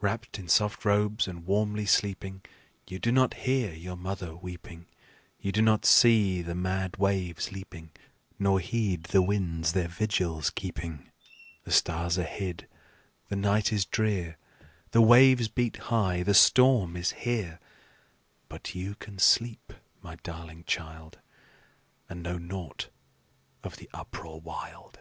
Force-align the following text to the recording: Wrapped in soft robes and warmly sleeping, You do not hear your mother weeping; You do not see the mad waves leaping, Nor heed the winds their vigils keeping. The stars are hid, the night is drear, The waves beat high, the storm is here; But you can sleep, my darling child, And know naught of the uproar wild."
Wrapped 0.00 0.40
in 0.40 0.48
soft 0.48 0.84
robes 0.84 1.28
and 1.28 1.46
warmly 1.46 1.86
sleeping, 1.86 2.42
You 2.88 2.98
do 2.98 3.12
not 3.12 3.34
hear 3.44 3.72
your 3.72 3.94
mother 3.94 4.34
weeping; 4.34 4.88
You 5.38 5.52
do 5.52 5.62
not 5.62 5.84
see 5.84 6.42
the 6.42 6.56
mad 6.56 6.96
waves 6.96 7.52
leaping, 7.52 7.92
Nor 8.40 8.58
heed 8.58 9.04
the 9.04 9.22
winds 9.22 9.72
their 9.72 9.86
vigils 9.86 10.50
keeping. 10.50 11.12
The 11.62 11.70
stars 11.70 12.18
are 12.18 12.24
hid, 12.24 12.66
the 13.28 13.36
night 13.36 13.72
is 13.72 13.84
drear, 13.84 14.36
The 14.90 15.00
waves 15.00 15.46
beat 15.46 15.76
high, 15.76 16.24
the 16.24 16.34
storm 16.34 16.96
is 16.96 17.12
here; 17.12 17.60
But 18.48 18.74
you 18.74 18.96
can 18.96 19.20
sleep, 19.20 19.72
my 20.02 20.16
darling 20.24 20.64
child, 20.66 21.20
And 22.08 22.20
know 22.24 22.36
naught 22.36 22.88
of 23.62 23.76
the 23.76 23.88
uproar 23.94 24.40
wild." 24.40 24.98